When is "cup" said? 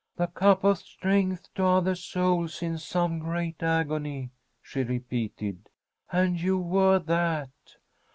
0.29-0.63